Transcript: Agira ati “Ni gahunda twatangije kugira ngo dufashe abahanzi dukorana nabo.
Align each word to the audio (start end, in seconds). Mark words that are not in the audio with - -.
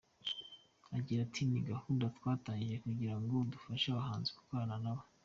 Agira 0.97 1.19
ati 1.23 1.41
“Ni 1.51 1.61
gahunda 1.69 2.05
twatangije 2.17 2.75
kugira 2.85 3.15
ngo 3.21 3.35
dufashe 3.53 3.85
abahanzi 3.89 4.29
dukorana 4.37 4.77
nabo. 4.83 5.03